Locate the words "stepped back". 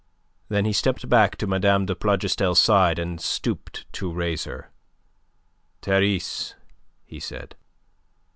0.73-1.35